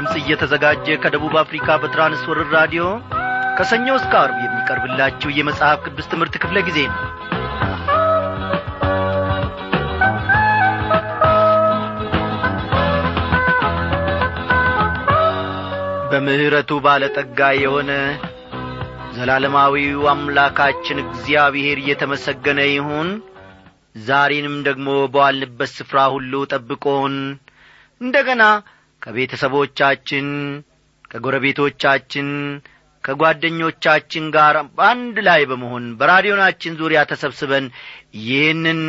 ድምፅ 0.00 0.14
እየተዘጋጀ 0.18 0.86
ከደቡብ 1.02 1.34
አፍሪካ 1.40 1.66
በትራንስወርር 1.80 2.46
ራዲዮ 2.54 2.84
ከሰኞ 3.56 3.86
እስከ 3.98 4.12
አርብ 4.20 4.36
የሚቀርብላችሁ 4.42 5.30
የመጽሐፍ 5.34 5.80
ቅዱስ 5.86 6.06
ትምህርት 6.12 6.34
ክፍለ 6.42 6.58
ጊዜ 6.68 6.78
ነው። 6.86 7.00
በምሕረቱ 16.10 16.80
ባለጠጋ 16.86 17.52
የሆነ 17.58 17.90
ዘላለማዊው 19.12 20.08
አምላካችን 20.14 21.04
እግዚአብሔር 21.06 21.78
እየተመሰገነ 21.80 22.60
ይሁን። 22.70 23.10
ዛሬንም 24.04 24.58
ደግሞ 24.64 24.88
በዋልንበት 25.14 25.72
ስፍራ 25.76 26.08
ሁሉ 26.10 26.44
ጠብቆን 26.52 27.16
እንደ 28.00 28.16
ገና 28.28 28.42
ከቤተሰቦቻችን 29.02 30.26
ከጎረቤቶቻችን 31.10 32.28
ከጓደኞቻችን 33.04 34.24
ጋር 34.34 34.56
በአንድ 34.76 35.16
ላይ 35.28 35.42
በመሆን 35.50 35.84
በራዲዮናችን 36.00 36.76
ዙሪያ 36.80 37.00
ተሰብስበን 37.10 37.66
ይህንን 38.24 38.80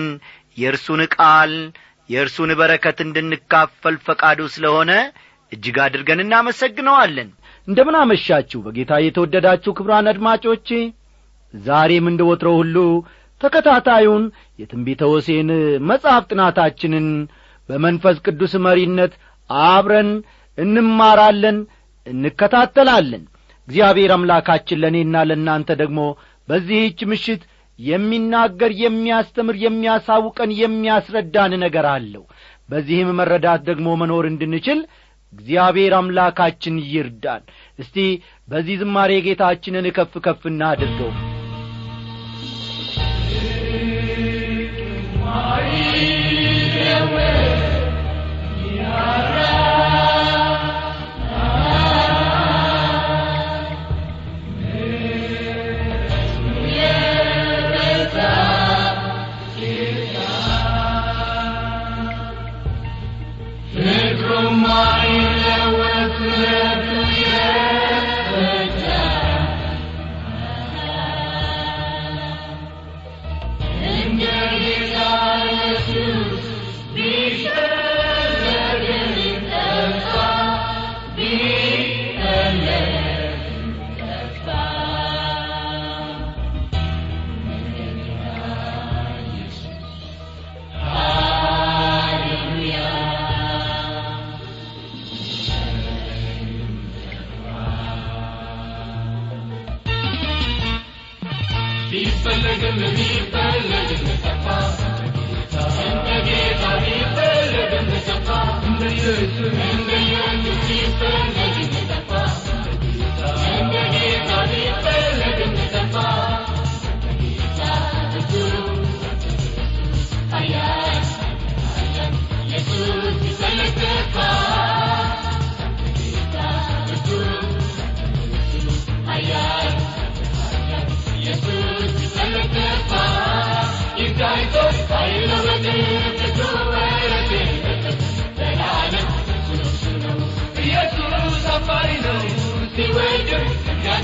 የእርሱን 0.58 1.02
ቃል 1.16 1.54
የእርሱን 2.10 2.52
በረከት 2.60 2.98
እንድንካፈል 3.05 3.96
ፈቃዱ 4.08 4.40
ስለሆነ 4.55 4.92
እጅግ 5.52 5.78
አድርገን 5.86 6.24
እናመሰግነዋለን። 6.24 7.30
እንደምን 7.68 7.96
አመሻችሁ 8.02 8.60
በጌታ 8.66 8.94
የተወደዳችሁ 9.05 9.72
ክብራን 9.78 10.10
አድማጮቼ። 10.12 10.70
ዛሬም 11.54 12.05
እንደ 12.12 12.22
ወትሮ 12.30 12.50
ሁሉ 12.60 12.78
ተከታታዩን 13.41 14.24
የትንቢተ 14.60 15.02
ሆሴን 15.12 15.50
መጽሐፍ 15.90 16.24
ጥናታችንን 16.32 17.07
በመንፈስ 17.70 18.18
ቅዱስ 18.26 18.54
መሪነት 18.66 19.13
አብረን 19.66 20.12
እንማራለን 20.57 21.57
እንከታተላለን። 22.07 23.24
እግዚአብሔር 23.68 24.12
አምላካችን 24.16 24.82
ለእኔና 24.82 25.18
ለእናንተ 25.30 25.70
ደግሞ 25.82 25.99
በዚህች 26.48 26.99
ምሽት 27.12 27.41
የሚናገር 27.79 28.72
የሚያስተምር 28.82 29.55
የሚያሳውቀን 29.63 30.52
የሚያስረዳን 30.62 31.54
ነገር 31.63 31.85
አለው። 31.94 32.24
በዚህም 32.70 33.10
መረዳት 33.20 33.62
ደግሞ 33.70 33.88
መኖር 34.02 34.26
እንድንችል 34.29 34.82
እግዚአብሔር 35.34 35.94
አምላካችን 35.98 36.77
ይርዳን። 36.94 37.44
እስቲ 37.79 37.98
በዚህ 38.48 38.77
ዝማሬ 38.82 39.12
ጌታችንን 39.27 39.88
ከፍ 39.98 40.13
ከፍ 40.26 40.41
እናድርገው 40.52 41.12
Amen. 48.94 49.71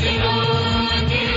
የሚያገኘው 0.07 0.35
እንዲሁ 0.97 1.34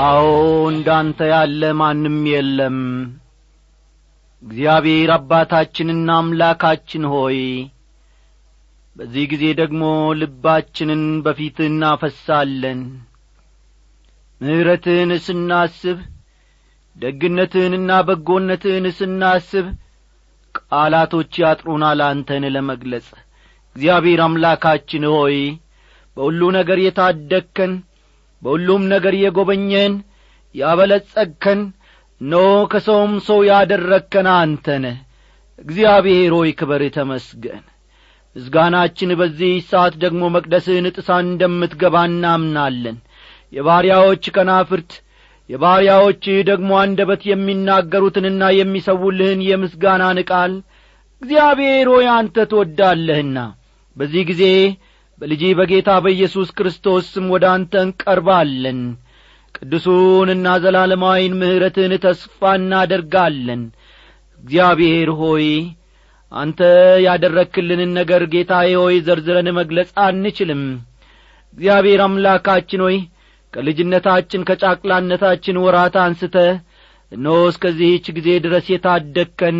አዎ 0.00 0.26
እንዳንተ 0.70 1.20
ያለ 1.30 1.62
ማንም 1.78 2.18
የለም። 2.30 2.76
እግዚአብሔር 4.42 5.10
አባታችንና 5.14 6.08
አምላካችን 6.18 7.04
ሆይ 7.12 7.38
በዚህ 8.96 9.24
ጊዜ 9.32 9.44
ደግሞ 9.60 9.82
ልባችንን 10.20 11.02
በፊትህ 11.24 11.68
እናፈሳለን። 11.70 12.80
ምሕረትህን 14.40 15.12
ስናስብ 15.26 15.98
ደግነትህንና 16.96 17.90
በጎነትህን 18.06 18.86
ስናስብ 18.98 19.66
ቃላቶች 20.54 21.32
ያጥሩናል 21.42 22.00
አንተን 22.08 22.44
ለመግለጽ። 22.54 23.08
እግዚአብሔር 23.76 24.20
አምላካችን 24.24 25.04
ሆይ 25.12 25.36
በሁሉ 26.16 26.40
ነገር 26.56 26.78
የታደግከን 26.82 27.72
በሁሉም 28.42 28.82
ነገር 28.92 29.14
የጐበኘን 29.18 29.94
ያበለጸግከን 30.54 31.60
ኖ 32.20 32.36
ከሰውም 32.72 33.12
ሰው 33.26 33.40
ያደረግከን 33.48 34.28
አንተነ 34.34 34.86
እግዚአብሔር 35.58 36.32
ሆይ 36.36 36.50
ክበር 36.58 36.82
ተመስገን። 36.96 37.62
ምስጋናችን 38.36 39.10
በዚህ 39.20 39.52
ሰዓት 39.70 39.94
ደግሞ 40.02 40.22
መቅደስህን 40.34 40.86
ጥሳ 40.96 41.08
እንደምትገባ 41.24 41.96
እናምናለን። 42.10 42.98
የባሪያዎች 43.52 44.24
ከናፍርት 44.36 44.92
የባሪያዎችህ 45.50 46.36
ደግሞ 46.50 46.70
አንደበት 46.82 47.22
የሚናገሩትንና 47.28 48.42
የሚሰውልህን 48.56 49.40
የምስጋናን 49.48 50.18
ቃል 50.30 50.52
እግዚአብሔር 51.22 51.88
ሆይ 51.92 52.06
አንተ 52.12 52.44
ትወዳለህና 52.50 53.38
በዚህ 53.96 54.22
ጊዜ 54.30 54.44
በልጅ 55.20 55.42
በጌታ 55.58 55.90
በኢየሱስ 56.04 56.48
ክርስቶስ 56.58 57.06
ስም 57.14 57.26
ወደ 57.34 57.44
አንተ 57.54 57.72
እንቀርባለን። 57.86 58.78
ቅዱሱንና 59.54 60.46
ዘላለማዊን 60.62 61.34
ምሕረትን 61.40 61.92
ተስፋ 62.04 62.50
እናደርጋለን። 62.60 63.62
እግዚአብሔር 64.40 65.10
ሆይ 65.20 65.46
አንተ 66.32 66.60
ያደረክልንን 67.06 67.90
ነገር 67.98 68.22
ጌታዬ 68.34 68.72
ሆይ 68.82 68.96
ዘርዝረን 69.06 69.48
መግለጽ 69.58 69.90
አንችልም። 70.04 70.62
እግዚአብሔር 71.54 72.00
አምላካችን 72.04 72.82
ሆይ 72.86 72.98
ከልጅነታችን 73.54 74.46
ከጫቅላነታችን 74.48 75.56
ወራት 75.64 75.96
አንስተ 76.02 76.36
እነሆ 77.12 77.36
እስከዚህች 77.50 78.06
ጊዜ 78.16 78.28
ድረስ 78.44 78.66
የታደግከን 78.72 79.58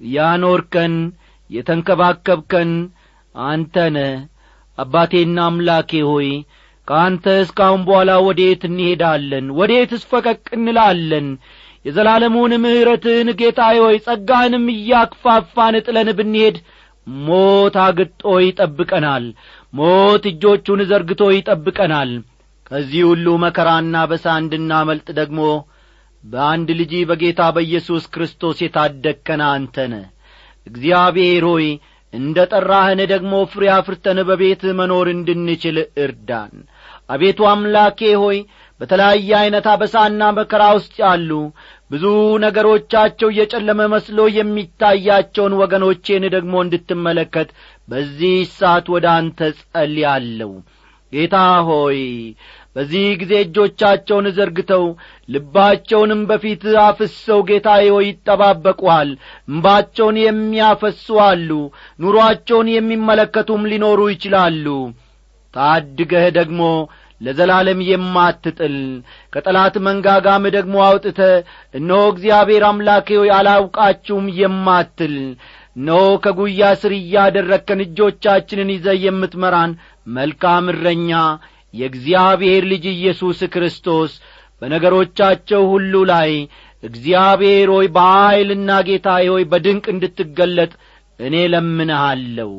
ያኖርከን 0.00 0.94
የተንከባከብከን 1.50 2.70
አንተነ 3.34 3.98
አባቴና 4.78 5.38
አምላኬ 5.46 6.00
ሆይ 6.08 6.28
ከአንተ 6.88 7.24
እስካሁን 7.42 7.82
በኋላ 7.86 8.12
ወዴት 8.26 8.62
እንሄዳለን? 8.68 9.46
ወዴትስ 9.58 10.02
ፈቀቅ 10.10 10.44
እንላለን? 10.56 11.26
የዘላለሙን 11.84 12.52
ምሕረትህን 12.62 13.28
ጌታዬ 13.40 13.76
ሆይ 13.84 13.96
ጸጋህንም 14.06 14.64
እያክፋፋን 14.74 15.76
ጥለን 15.86 16.08
ብንሄድ 16.18 16.56
ሞት 17.06 17.76
አግጦ 17.84 18.24
ይጠብቀናል። 18.44 19.24
ሞት 19.74 20.24
እጆቹን 20.30 20.80
ዘርግቶ 20.90 21.22
ይጠብቀናል። 21.34 22.10
ከዚህ 22.66 23.02
ሁሉ 23.08 23.26
መከራና 23.44 23.96
በሳ 24.10 24.34
እንድናመልጥ 24.40 25.08
ደግሞ 25.18 25.40
በአንድ 26.24 26.68
ልጅ 26.78 26.92
በጌታ 27.08 27.42
በኢየሱስ 27.54 28.04
ክርስቶስ 28.14 28.58
የታደግከን 28.62 29.42
አንተነ 29.48 29.94
እግዚአብሔር 30.66 31.44
ሆይ 31.50 31.66
እንደ 32.12 32.38
ጠራህን 32.52 33.00
ደግሞ 33.12 33.34
ፍሬ 33.52 33.64
አፍርተን 33.74 34.18
በቤት 34.28 34.62
መኖር 34.80 35.06
እንድንችል 35.12 35.76
እርዳን። 36.04 36.52
አቤቱ 37.10 37.40
አምላኬ 37.50 38.00
ሆይ 38.22 38.38
በተለያየ 38.80 39.30
ዐይነት 39.40 39.66
አበሳና 39.72 40.22
መከራ 40.38 40.62
ውስጥ 40.76 40.94
ያሉ 41.02 41.30
ብዙ 41.90 42.04
ነገሮቻቸው 42.44 43.28
እየጨለመ 43.32 43.80
መስሎ 43.92 44.18
የሚታያቸውን 44.36 45.54
ወገኖቼን 45.60 46.24
ደግሞ 46.34 46.54
እንድትመለከት 46.64 47.48
በዚህ 47.88 48.36
ሰዓት 48.58 48.86
ወደ 48.94 49.06
አንተ 49.18 49.40
ጸልያለሁ 49.60 50.52
ጌታ 51.12 51.36
ሆይ 51.68 51.98
በዚህ 52.76 53.06
ጊዜ 53.20 53.32
እጆቻቸውን 53.42 54.26
ዘርግተው 54.36 54.84
ልባቸውንም 55.28 56.20
በፊት 56.30 56.62
አፍሰው 56.84 57.40
ጌታዬ 57.48 57.84
ሆይ 57.94 58.06
ይጠባበቁሃል። 58.08 59.10
እምባቸውን 59.48 60.16
የሚያፈሱ 60.22 61.06
አሉ 61.26 61.50
ኑሮአቸውን 62.00 62.70
የሚመለከቱም 62.74 63.68
ሊኖሩ 63.72 64.00
ይችላሉ። 64.12 64.66
ታድገህ 65.54 66.26
ደግሞ 66.36 66.60
ለዘላለም 67.20 67.80
የማትጥል 67.88 68.76
ከጠላት 69.32 69.74
መንጋጋም 69.84 70.44
ደግሞ 70.54 70.76
አውጥተ 70.86 71.20
እነሆ 71.74 72.00
እግዚአብሔር 72.12 72.64
አምላኬ 72.68 73.08
ሆይ 73.20 73.30
አላውቃችሁም 73.36 74.26
የማትል 74.38 75.14
እነሆ 75.76 76.00
ከጉያ 76.24 76.70
ስር 76.80 76.92
እያደረግከን 76.96 77.82
እጆቻችንን 77.84 78.70
ይዘ 78.74 78.88
የምትመራን 79.04 79.70
መልካም 80.16 80.66
እረኛ 80.72 81.12
የእግዚአብሔር 81.74 82.62
ልጅ 82.72 82.84
ኢየሱስ 82.92 83.40
ክርስቶስ 83.54 84.12
በነገሮቻቸው 84.62 85.62
ሁሉ 85.72 85.94
ላይ 86.10 86.32
እግዚአብሔር 86.82 87.68
ሆይ 87.74 87.86
በኀይልና 87.96 88.70
ጌታ 88.88 89.08
ሆይ 89.26 89.44
በድንቅ 89.50 89.84
እንድትገለጥ 89.92 90.72
እኔ 91.20 91.36
ለምንሃለሁ 91.52 92.52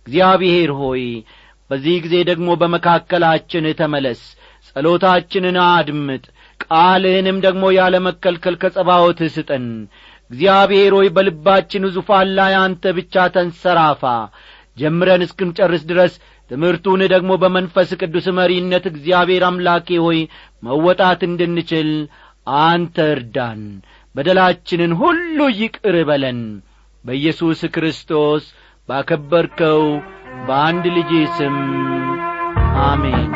እግዚአብሔር 0.00 0.70
ሆይ 0.80 1.04
በዚህ 1.70 1.96
ጊዜ 2.04 2.16
ደግሞ 2.28 2.50
በመካከላችን 2.60 3.64
ተመለስ 3.80 4.20
ጸሎታችንን 4.68 5.56
አድምጥ 5.66 6.24
ቃልህንም 6.60 7.36
ደግሞ 7.44 7.64
ያለ 7.76 7.96
መከልከል 8.06 8.54
ከጸባዖት 8.62 9.20
ስጠን። 9.34 9.66
እግዚአብሔር 10.30 10.92
ሆይ 10.96 11.08
በልባችን 11.16 11.84
ዙፋን 11.94 12.30
ላይ 12.38 12.54
አንተ 12.62 12.92
ብቻ 12.98 13.26
ተንሰራፋ 13.34 14.02
ጀምረን 14.76 15.22
እስክንጨርስ 15.26 15.84
ድረስ 15.90 16.14
ትምህርቱን 16.50 17.00
ደግሞ 17.12 17.32
በመንፈስ 17.42 17.90
ቅዱስ 18.00 18.26
መሪነት 18.38 18.84
እግዚአብሔር 18.90 19.42
አምላኬ 19.48 19.98
ሆይ 20.04 20.20
መወጣት 20.62 21.20
እንድንችል 21.28 21.90
አንተ 22.62 22.98
እርዳን። 23.14 23.60
በደላችንን 24.14 24.92
ሁሉ 25.00 25.38
ይቅር 25.58 25.96
በለን። 26.08 26.40
በኢየሱስ 27.04 27.60
ክርስቶስ 27.74 28.44
ባከበርከው 28.88 29.82
በአንድ 30.48 30.86
ልጅ 30.96 31.10
ስም 31.36 31.56
አሜን 32.84 33.28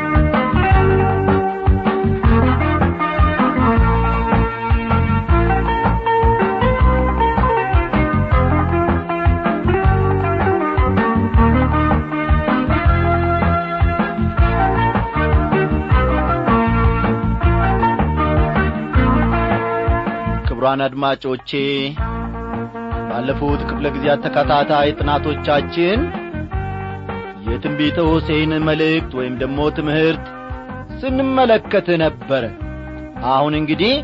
ክቡራን 20.73 20.85
አድማጮቼ 20.85 21.51
ባለፉት 23.09 23.61
ክፍለ 23.71 23.87
ጊዜያት 23.95 24.21
ተከታታይ 24.27 24.91
ጥናቶቻችን 24.99 25.99
የትንቢተ 27.47 27.97
ሆሴን 28.07 28.53
መልእክት 28.69 29.11
ወይም 29.19 29.35
ደግሞ 29.43 29.59
ትምህርት 29.79 30.25
ስንመለከት 31.03 31.89
ነበረ 32.05 32.43
አሁን 33.33 33.57
እንግዲህ 33.61 33.95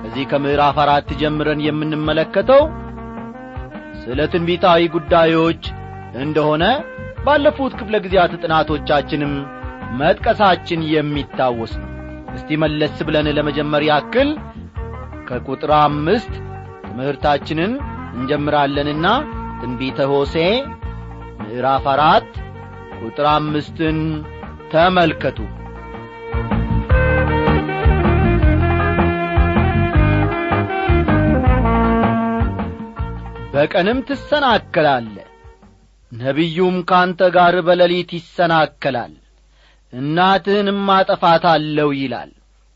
ከዚህ 0.00 0.26
ከምዕራፍ 0.32 0.78
አራት 0.84 1.08
ጀምረን 1.22 1.62
የምንመለከተው 1.66 2.64
ስለ 4.02 4.28
ትንቢታዊ 4.34 4.90
ጉዳዮች 4.96 5.62
እንደሆነ 6.24 6.64
ባለፉት 7.26 7.74
ክፍለ 7.80 7.96
ጊዜያት 8.06 8.34
ጥናቶቻችንም 8.42 9.34
መጥቀሳችን 10.00 10.88
የሚታወስ 10.94 11.74
ነው። 11.82 11.88
እስቲ 12.36 12.58
መለስ 12.64 12.96
ብለን 13.08 13.34
ለመጀመር 13.38 13.84
ያክል 13.88 14.30
ከቁጥር 15.28 15.72
አምስት 15.80 16.32
ትምህርታችንን 16.84 17.72
እንጀምራለንና 18.14 19.06
ትንቢተ 19.60 20.00
ሆሴ 20.12 20.36
ምዕራፍ 21.40 21.86
አራት 21.94 22.30
ቁጥር 23.00 23.26
አምስትን 23.34 23.98
ተመልከቱ። 24.72 25.38
በቀንም 33.52 33.98
ትሰናከላለ 34.08 35.14
ነቢዩም 36.12 36.76
ካንተ 36.90 37.20
ጋር 37.36 37.54
በሌሊት 37.66 38.10
ይሰናከላል 38.16 39.14
እናትህንም 39.92 40.82
አጠፋታለሁ 40.94 41.88
ይላል። 41.98 42.30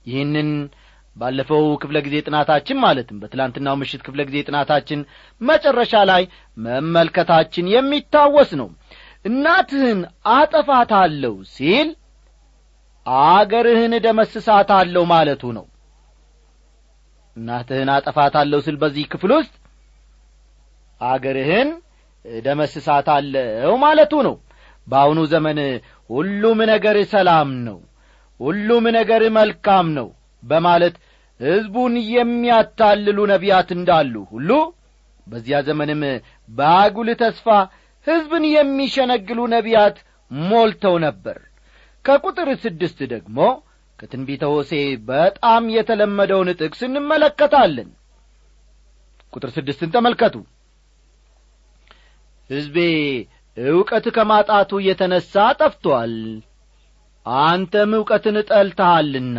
ይህንን 0.06 0.48
ባለፈው 1.16 1.64
ክፍለ 1.82 1.96
ጊዜ 2.04 2.16
ጥናታችን 2.26 2.78
ማለትም 2.84 3.16
በትላንትናው 3.22 3.74
ምሽት 3.80 4.02
ክፍለ 4.06 4.20
ጊዜ 4.28 4.38
ጥናታችን 4.48 5.00
መጨረሻ 5.40 5.94
ላይ 6.10 6.22
መመልከታችን 6.56 7.66
የሚታወስ 7.74 8.52
ነው። 8.60 8.68
እናትህን 9.24 10.00
አጠፋታለሁ 10.34 11.34
ሲል 11.54 11.88
አገርህን 13.30 13.94
ደመስሳታለሁ 14.06 15.02
ማለቱ 15.12 15.42
ነው። 15.58 15.66
እናትህን 17.36 17.90
አጠፋታለሁ 17.94 18.58
ስል 18.66 18.76
በዚህ 18.82 19.04
ክፍል 19.12 19.32
ውስጥ 19.38 19.54
አገርህን 21.00 21.68
እደመስሳታለሁ 22.24 23.70
ማለቱ 23.84 24.14
ነው። 24.26 24.36
በአሁኑ 24.86 25.20
ዘመን 25.32 25.58
ሁሉም 26.10 26.58
ነገር 26.72 26.96
ሰላም 27.12 27.50
ነው። 27.68 27.78
ሁሉም 28.40 28.84
ነገር 28.98 29.22
መልካም 29.36 29.86
ነው 29.98 30.08
በማለት 30.42 30.94
ሕዝቡን 31.40 31.94
የሚያታልሉ 32.12 33.18
ነቢያት 33.32 33.68
እንዳሉ 33.76 34.14
ሁሉ 34.32 34.50
በዚያ 35.26 35.58
ዘመንም 35.66 36.02
በአጉል 36.48 37.08
ተስፋ 37.20 37.46
ሕዝብን 38.06 38.44
የሚሸነግሉ 38.52 39.40
ነቢያት 39.52 39.96
ሞልተው 40.30 40.94
ነበር። 41.04 41.38
ከቁጥር 42.04 42.48
ስድስት 42.62 43.00
ደግሞ 43.12 43.38
ከትንቢተ 43.98 44.44
ሆሴ 44.52 44.72
በጣም 45.08 45.64
የተለመደውን 45.74 46.48
ጥቅስ 46.60 46.80
እንመለከታለን። 46.86 47.90
ቁጥር 49.32 49.50
ስድስትን 49.56 49.92
ተመልከቱ። 49.94 50.34
ሕዝቤ 52.50 52.76
ዕውቀት 53.56 54.06
ከማጣቱ 54.16 54.80
የተነሣ 54.86 55.32
ጠፍቶአል 55.60 56.14
አንተም 57.44 57.92
ዕውቀትን 57.98 58.36
ጠልተሃልና 58.50 59.38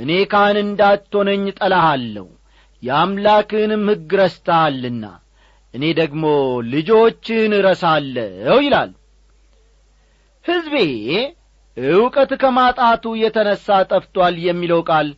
እኔ 0.00 0.10
ካህን 0.30 0.58
እንዳትሆነኝ 0.62 1.44
ጠላሃለሁ 1.58 2.26
የአምላክህንም 2.82 3.84
ሕግ 3.90 4.12
ረስተሃልና 4.20 5.04
እኔ 5.74 5.84
ደግሞ 5.98 6.24
ልጆችህን 6.70 7.52
እረሳለሁ 7.58 8.56
ይላል። 8.64 8.90
ሕዝቤ 10.44 10.76
ዕውቀት 11.76 12.30
ከማጣቱ 12.40 13.04
የተነሣ 13.20 13.66
ጠፍቶአል 13.90 14.36
የሚለው 14.46 14.80
ቃል 14.88 15.08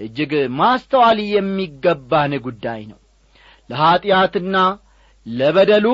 እጅግ 0.00 0.32
ማስተዋል 0.58 1.18
የሚገባን 1.30 2.32
ጉዳይ 2.44 2.82
ነው። 2.90 2.98
ለኀጢአትና 3.70 4.56
ለበደሉ 5.26 5.86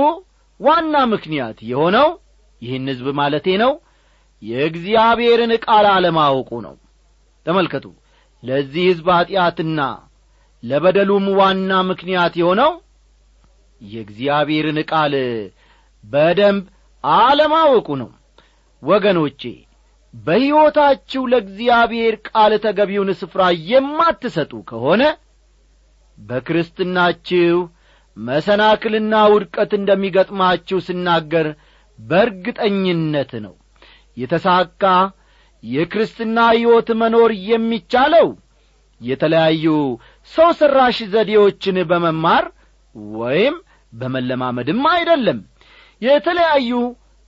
ዋና 0.60 0.96
ምክንያት 1.12 1.58
የሆነው 1.70 2.08
ይህን 2.62 2.86
ሕዝብ 2.90 3.06
ማለቴ 3.18 3.56
ነው 3.62 3.72
የእግዚአብሔርን 4.42 5.52
ቃል 5.64 5.86
አለማወቁ 5.94 6.50
ነው። 6.66 6.74
ተመልከቱ 7.46 7.86
ለዚህ 8.42 8.84
ሕዝብ 8.88 9.06
ኀጢአትና 9.14 9.80
ለበደሉም 10.62 11.26
ዋና 11.38 11.70
ምክንያት 11.88 12.34
የሆነው 12.40 12.72
የእግዚአብሔርን 13.80 14.78
ቃል 14.90 15.14
በደንብ 16.04 16.64
አለማወቁ 17.04 17.88
ነው። 18.02 18.10
ወገኖቼ 18.82 19.42
በሕይወታችሁ 20.14 21.22
ለእግዚአብሔር 21.32 22.14
ቃል 22.28 22.52
ተገቢውን 22.64 23.10
ስፍራ 23.20 23.42
የማትሰጡ 23.70 24.52
ከሆነ 24.68 25.02
በክርስትናችሁ 26.18 27.56
መሰናክልና 28.16 29.14
ውድቀት 29.32 29.72
እንደሚገጥማችሁ 29.78 30.78
ስናገር 30.86 31.46
በርግጠኝነት 31.98 33.32
ነው። 33.44 33.54
የተሳካ 34.16 34.82
የክርስትና 35.62 36.38
ሕይወት 36.52 36.88
መኖር 37.00 37.30
የሚቻለው 37.50 38.28
የተለያዩ 39.00 39.64
ሰው 40.32 40.50
ሠራሽ 40.58 40.98
ዘዴዎችን 41.12 41.76
በመማር 41.90 42.44
ወይም 43.16 43.56
በመለማመድም 43.92 44.82
አይደለም። 44.92 45.38
የተለያዩ 46.02 46.70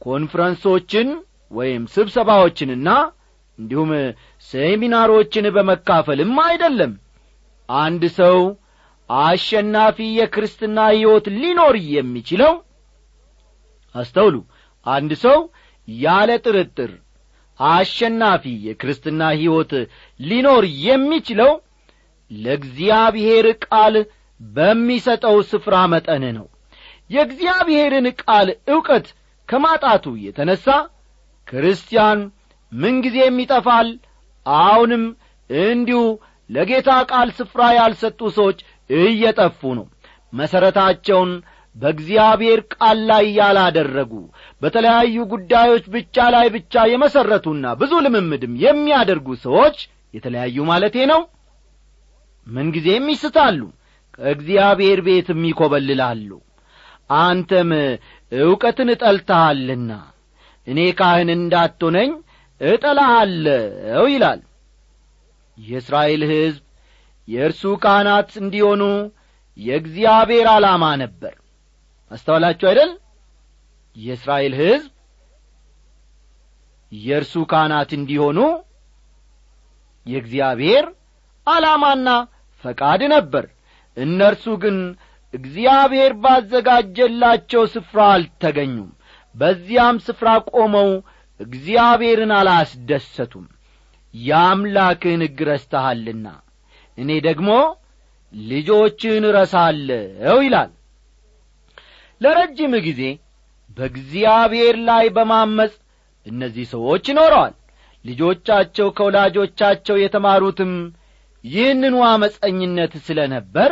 ኮንፈረንሶችን 0.03 1.09
ወይም 1.53 1.83
ስብሰባዎችንና 1.95 2.89
እንዲሁም 3.59 3.91
ሴሚናሮችን 4.51 5.47
በመካፈልም 5.57 6.33
አይደለም። 6.45 6.93
አንድ 7.69 8.03
ሰው 8.19 8.39
አሸናፊ 9.11 9.99
የክርስትና 10.19 10.79
ሕይወት 10.93 11.27
ሊኖር 11.37 11.77
የሚችለው 11.93 12.55
አስተውሉ። 13.95 14.37
አንድ 14.87 15.13
ሰው 15.25 15.39
ያለ 15.89 16.31
ጥርጥር 16.45 16.91
አሸናፊ 17.61 18.45
የክርስትና 18.67 19.23
ሕይወት 19.35 19.73
ሊኖር 20.21 20.65
የሚችለው 20.85 21.53
ለእግዚአብሔር 22.31 23.47
ቃል 23.67 23.95
በሚሰጠው 24.41 25.37
ስፍራ 25.50 25.75
መጠን 25.93 26.25
ነው። 26.38 26.47
የእግዚአብሔርን 27.11 28.07
ቃል 28.23 28.49
ዕውቀት 28.71 29.07
ከማጣቱ 29.49 30.07
የተነሣ 30.25 30.67
ክርስቲያን 31.49 32.21
ምንጊዜም 32.73 33.37
ይጠፋል። 33.43 33.88
አሁንም 34.47 35.05
እንዲሁ 35.50 36.00
ለጌታ 36.50 36.91
ቃል 37.11 37.29
ስፍራ 37.38 37.62
ያልሰጡ 37.79 38.21
ሰዎች 38.37 38.59
እየጠፉ 38.91 39.61
ነው። 39.79 39.87
መሠረታቸውን 40.33 41.31
በእግዚአብሔር 41.77 42.61
ቃል 42.75 42.99
ላይ 43.11 43.25
ያላደረጉ 43.39 44.13
በተለያዩ 44.63 45.17
ጉዳዮች 45.33 45.85
ብቻ 45.95 46.27
ላይ 46.35 46.47
ብቻ 46.57 46.85
የመሠረቱና 46.91 47.75
ብዙ 47.81 47.93
ልምምድም 48.07 48.55
የሚያደርጉ 48.65 49.29
ሰዎች 49.45 49.77
የተለያዩ 50.15 50.59
ማለቴ 50.71 50.97
ነው። 51.13 51.21
ምንጊዜም 52.47 53.07
ይስታሉ 53.13 53.61
ከእግዚአብሔር 54.15 55.01
ቤትም 55.07 55.41
ይኰበልላሉ 55.49 56.31
አንተም 57.19 57.71
ዕውቀትን 58.33 58.89
እጠልተሃልና 58.95 59.93
እኔ 60.67 60.81
ካህን 60.99 61.31
እንዳትሆነኝ 61.37 62.11
እጠላሃለሁ 62.61 64.03
ይላል። 64.13 64.41
የእስራኤል 65.59 66.23
ሕዝብ 66.33 66.65
የእርሱ 67.29 67.63
ካህናት 67.83 68.31
እንዲሆኑ 68.43 68.83
የእግዚአብሔር 69.59 70.47
ዓላማ 70.53 70.85
ነበር 71.03 71.35
አስተዋላችሁ 72.11 72.67
አይደል? 72.71 72.91
የእስራኤል 73.97 74.55
ሕዝብ 74.61 74.93
የእርሱ 76.93 77.35
ካህናት 77.50 77.91
እንዲሆኑ 77.97 78.38
የእግዚአብሔር 80.07 80.85
ዓላማና 81.47 82.09
ፈቃድ 82.65 83.00
ነበር። 83.15 83.45
እነርሱ 83.97 84.47
ግን 84.62 84.77
እግዚአብሔር 85.35 86.12
ባዘጋጀላቸው 86.23 87.62
ስፍራ 87.75 87.99
አልተገኙም። 88.15 88.91
በዚያም 89.35 89.97
ስፍራ 90.07 90.29
ቆመው 90.50 90.91
እግዚአብሔርን 91.41 92.33
አላስደሰቱም። 92.38 93.47
የአምላክህን 94.15 95.23
ሕግ 95.27 95.41
ረስተሃልና 95.49 96.27
እኔ 96.99 97.11
ደግሞ 97.27 97.50
ልጆችን 98.35 99.23
እረሳለሁ 99.29 100.37
ይላል 100.47 100.71
ለረጅም 102.21 102.73
ጊዜ 102.87 103.03
በእግዚአብሔር 103.77 104.77
ላይ 104.89 105.07
በማመፅ 105.17 105.75
እነዚህ 106.27 106.67
ሰዎች 106.73 107.05
ይኖረዋል። 107.11 107.55
ልጆቻቸው 108.05 108.89
ከወላጆቻቸው 108.97 109.97
የተማሩትም 110.01 110.73
ይህንኑ 111.45 111.97
አመፀኝነት 112.09 112.93
ስለ 113.07 113.19
ነበር 113.35 113.71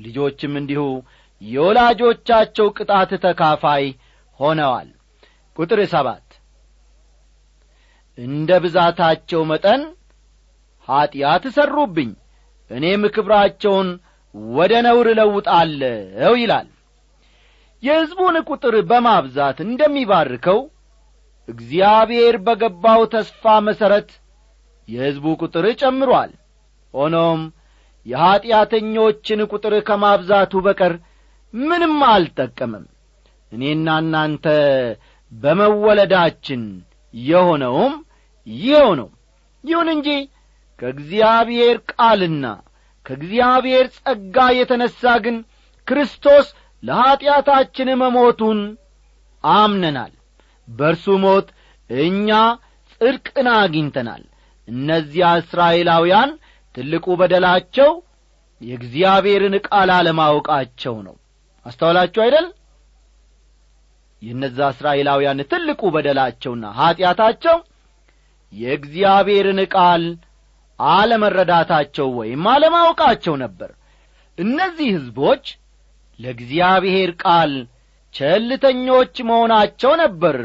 ልጆችም 0.00 0.54
እንዲሁ 0.60 0.82
የወላጆቻቸው 1.42 2.66
ቅጣት 2.76 3.10
ተካፋይ 3.24 3.84
ሆነዋል። 4.40 4.88
ቁጥር 5.56 5.80
ሰባት 5.92 6.22
እንደ 8.18 8.50
ብዛታቸው 8.64 9.40
መጠን 9.50 9.82
ኀጢአት 10.88 11.44
እሠሩብኝ 11.50 12.10
እኔም 12.70 13.02
ክብራቸውን 13.14 13.88
ወደ 14.54 14.72
ነውር 14.86 15.06
እለውጣለሁ 15.12 16.32
ይላል 16.42 16.68
የሕዝቡን 17.82 18.36
ቁጥር 18.48 18.74
በማብዛት 18.90 19.58
እንደሚባርከው 19.66 20.60
እግዚአብሔር 21.48 22.36
በገባው 22.46 23.02
ተስፋ 23.12 23.54
መሠረት 23.66 24.08
የሕዝቡ 24.88 25.26
ቁጥር 25.42 25.66
ጨምሮአል 25.80 26.32
ሆኖም 26.94 27.40
የኀጢአተኞችን 28.06 29.40
ቁጥር 29.50 29.74
ከማብዛቱ 29.88 30.52
በቀር 30.66 30.94
ምንም 31.54 31.96
አልጠቀምም። 32.08 32.84
እኔና 33.52 33.88
እናንተ 34.02 34.46
በመወለዳችን 35.32 36.62
የሆነውም 37.14 37.94
ይኸው 38.46 38.90
ነው። 39.00 39.08
ይሁን 39.64 39.88
እንጂ 39.94 40.08
ከእግዚአብሔር 40.78 41.76
ቃልና 41.92 42.46
ከእግዚአብሔር 43.06 43.86
ጸጋ 43.96 44.36
የተነሣ 44.56 45.02
ግን 45.24 45.36
ክርስቶስ 45.86 46.46
ለኀጢአታችን 46.86 47.88
መሞቱን 48.02 48.58
አምነናል። 49.44 50.12
በእርሱ 50.68 51.06
ሞት 51.24 51.48
እኛ 51.90 52.30
ጽድቅን 52.92 53.48
አግኝተናል። 53.56 54.22
እነዚያ 54.68 55.26
እስራኤላውያን 55.40 56.30
ትልቁ 56.74 57.06
በደላቸው 57.20 57.90
የእግዚአብሔርን 58.60 59.54
ቃል 59.66 59.90
አለማወቃቸው 59.96 60.94
ነው። 61.06 61.16
አስተዋላችሁ 61.66 62.20
አይደል? 62.24 62.46
የእነዛ 64.22 64.58
እስራኤላውያን 64.74 65.40
ትልቁ 65.50 65.82
በደላቸውና 65.94 66.66
ኀጢአታቸው 66.78 67.56
የእግዚአብሔርን 68.52 69.60
ቃል 69.74 70.04
አለመረዳታቸው 70.78 72.08
ወይም 72.18 72.42
አለማወቃቸው 72.52 73.34
ነበር። 73.44 73.70
እነዚህ 74.38 74.88
ሕዝቦች 74.96 75.44
ለእግዚአብሔር 76.20 77.10
ቃል 77.22 77.52
ቸልተኞች 78.14 79.14
መሆናቸው 79.28 79.92
ነበር። 80.02 80.36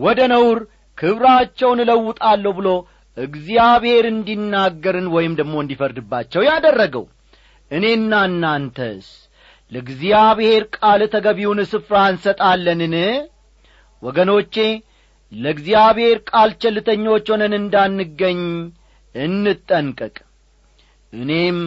ወደ 0.00 0.20
ነውር 0.32 0.58
ክብራቸውን 0.98 1.78
እለውጣለሁ 1.84 2.52
ብሎ 2.58 2.68
እግዚአብሔር 3.16 4.04
እንዲናገርን 4.10 5.06
ወይም 5.14 5.32
ደግሞ 5.40 5.54
እንዲፈርድባቸው 5.62 6.42
ያደረገው። 6.48 7.04
እኔና 7.70 8.12
እናንተስ 8.30 9.06
ለእግዚአብሔር 9.72 10.62
ቃል 10.76 11.02
ተገቢውን 11.14 11.60
ስፍራ 11.70 11.96
እንሰጣለንን? 12.12 12.94
ወገኖቼ 14.02 14.54
ለእግዚአብሔር 15.32 16.18
ቃል 16.30 16.50
ቸልተኞች 16.62 17.26
ሆነን 17.32 17.54
እንዳንገኝ 17.60 18.40
እንጠንቀቅ። 19.14 20.16
እኔም 21.12 21.58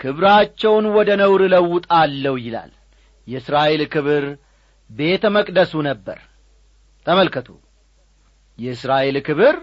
ክብራቸውን 0.00 0.86
ወደ 0.96 1.10
ነውር 1.20 1.42
እለውጣለሁ 1.46 2.34
ይላል። 2.44 2.70
የእስራኤል 3.26 3.82
ክብር 3.94 4.24
ቤተ 4.90 5.24
መቅደሱ 5.36 5.72
ነበር። 5.88 6.18
ተመልከቱ። 7.06 7.48
የእስራኤል 8.58 9.16
ክብር 9.26 9.56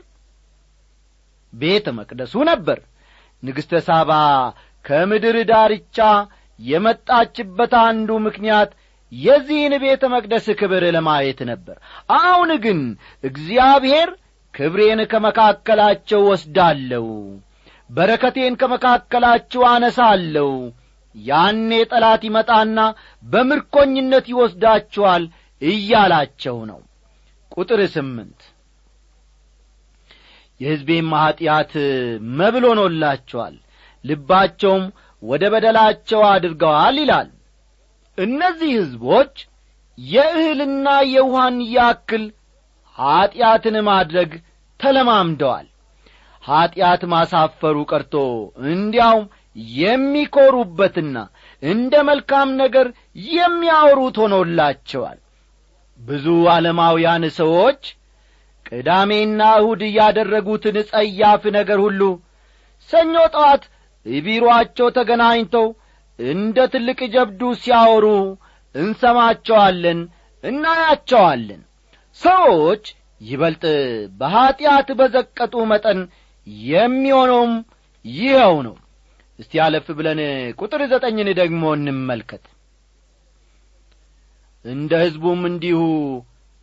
ቤተ 1.53 1.87
መቅደሱ 1.97 2.35
ነበር። 2.49 2.79
ንግሥተ 3.43 3.73
ሳባ 3.87 4.11
ከምድር 4.85 5.37
ዳርቻ 5.49 5.97
የመጣችበት 6.59 7.73
አንዱ 7.81 8.09
ምክንያት 8.27 8.69
የዚህን 9.11 9.73
ቤተ 9.83 10.03
መቅደስ 10.13 10.45
ክብር 10.59 10.83
ለማየት 10.95 11.39
ነበር። 11.49 11.77
አሁን 12.17 12.49
ግን 12.63 12.79
እግዚአብሔር 13.23 14.09
ክብሬን 14.53 15.01
ከመካከላቸው 15.11 16.21
ወስዳለሁ 16.29 17.05
በረከቴን 17.89 18.57
ከመካከላችሁ 18.61 19.61
አነሳለሁ። 19.69 20.49
ያኔ 21.15 21.71
ጠላት 21.91 22.23
ይመጣና 22.27 22.79
በምርኮኝነት 23.23 24.25
ይወስዳችኋል 24.31 25.23
እያላቸው 25.61 26.57
ነው። 26.71 26.79
ቁጥር 27.51 27.79
ስምንት 27.93 28.41
የሕዝቤም 30.61 31.09
ኀጢአት 31.17 31.73
መብል 32.37 32.65
ሆኖላቸዋል 32.69 33.55
ልባቸውም 34.03 34.83
ወደ 35.23 35.43
በደላቸው 35.53 36.21
አድርገዋል 36.31 36.95
ይላል። 37.01 37.29
እነዚህ 38.17 38.69
ሕዝቦች 38.77 39.35
የእህልና 39.97 40.87
የውሃን 41.13 41.57
ያክል 41.75 42.23
ኀጢአትን 42.97 43.75
ማድረግ 43.89 44.31
ተለማምደዋል 44.79 45.67
ኀጢአት 46.47 47.01
ማሳፈሩ 47.11 47.77
ቀርቶ 47.91 48.13
እንዲያውም 48.71 49.25
የሚኰሩበትና 49.77 51.17
እንደ 51.63 51.93
መልካም 52.09 52.49
ነገር 52.61 52.87
የሚያወሩት 53.29 54.17
ሆኖላቸዋል። 54.23 55.17
ብዙ 55.99 56.25
ዓለማውያን 56.53 57.23
ሰዎች 57.39 57.81
ቅዳሜና 58.65 59.41
እሁድ 59.59 59.81
ያደረጉትን 59.97 60.77
ጸያፍ 60.89 61.43
ነገር 61.57 61.79
ሁሉ 61.85 62.01
ሰኞ 62.89 63.15
ጠዋት 63.35 63.63
ቢሮአቸው 64.23 64.87
ተገናኝተው 64.97 65.67
እንደ 66.19 66.57
ትልቅ 66.73 66.99
ጀብዱ 67.15 67.41
ሲያወሩ 67.63 68.05
እንሰማቸዋለን 68.75 69.99
እናያቸዋለን። 70.43 71.61
ሰዎች 72.21 72.83
ይበልጥ 73.21 73.63
በኀጢአት 74.19 74.89
በዘቀጡ 74.99 75.53
መጠን 75.71 75.99
የሚሆነውም 76.67 77.53
ይኸው 78.05 78.55
ነው። 78.67 78.75
እስቲ 79.39 79.53
አለፍ 79.63 79.87
ብለን 79.97 80.19
ቁጥር 80.59 80.81
ዘጠኝን 80.91 81.29
ደግሞ 81.39 81.63
እንመልከት። 81.77 82.45
እንደ 84.65 84.91
ሕዝቡም 85.03 85.41
እንዲሁ 85.49 85.79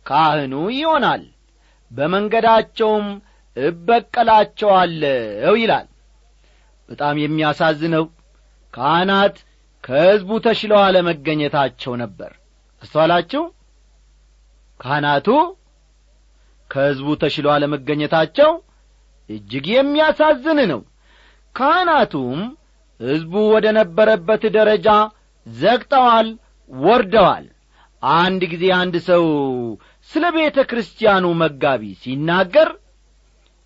ካህኑ 0.05 0.53
ይሆናል። 0.77 1.23
በመንገዳቸውም 1.91 3.05
እበቀላቸዋለሁ 3.57 5.53
ይላል። 5.61 5.87
በጣም 6.89 7.15
የሚያሳዝነው 7.21 8.05
ካህናት 8.73 9.35
ከሕዝቡ 9.83 10.31
ተሽለው 10.45 10.79
አለመገኘታቸው 10.83 11.93
ነበር። 12.01 12.31
አስተዋላችሁ? 12.81 13.43
ካህናቱ 14.79 15.27
ከሕዝቡ 16.71 17.07
ተሽለው 17.21 17.51
አለመገኘታቸው 17.55 18.51
እጅግ 19.29 19.65
የሚያሳዝን 19.73 20.59
ነው። 20.71 20.81
ካህናቱም 21.55 22.39
ሕዝቡ 22.99 23.33
ወደ 23.53 23.67
ነበረበት 23.77 24.43
ደረጃ 24.55 24.87
ዘግጠዋል 25.45 26.27
ወርደዋል። 26.69 27.45
አንድ 28.03 28.41
ጊዜ 28.51 28.65
አንድ 28.79 28.95
ሰው 29.07 29.23
ስለ 30.09 30.25
ቤተ 30.35 30.57
ክርስቲያኑ 30.71 31.25
መጋቢ 31.41 31.83
ሲናገር 32.01 32.69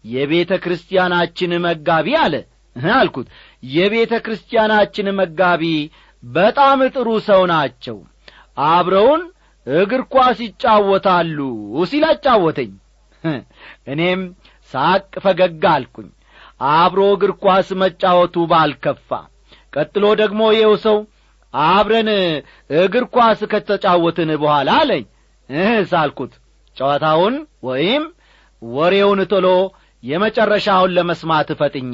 የቤተ 0.06 0.52
ክርስቲያናችን 0.64 1.52
መጋቢ 1.66 2.08
አለ 2.22 2.36
አልኩት። 2.96 3.28
የቤተ 3.70 4.14
ክርስቲያናችን 4.26 5.08
መጋቢ 5.20 5.64
በጣም 6.24 6.80
ጥሩ 6.96 7.10
ሰው 7.28 7.42
ናቸው። 7.52 7.98
አብረውን 8.70 9.22
እግር 9.68 10.02
ኳስ 10.14 10.38
ይጫወታሉ 10.46 11.38
ሲል 11.86 12.06
አጫወተኝ። 12.10 12.72
እኔም 13.92 14.22
ሳቅ 14.74 15.12
ፈገግ 15.24 15.64
አልኩኝ። 15.72 16.10
አብሮ 16.72 17.02
እግር 17.14 17.32
ኳስ 17.44 17.70
መጫወቱ 17.82 18.36
ባልከፋ። 18.52 19.10
ቀጥሎ 19.74 20.06
ደግሞ 20.22 20.42
ይኸው 20.56 20.76
ሰው 20.86 20.98
አብረን 21.54 22.10
እግር 22.80 23.06
ኳስ 23.14 23.40
ከተጫወትን 23.52 24.32
በኋላ 24.42 24.70
አለኝ። 24.82 25.06
እህ 25.50 25.70
ሳልኩት 25.92 26.34
ጨዋታውን 26.78 27.36
ወይም 27.68 28.04
ወሬውን 28.62 29.22
ቶሎ 29.32 29.48
የመጨረሻውን 30.04 30.94
ለመስማት 30.98 31.50
ፈጥኜ። 31.60 31.94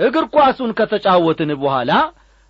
እግር 0.00 0.24
ኳሱን 0.34 0.70
ከተጫወትን 0.78 1.50
በኋላ 1.62 1.92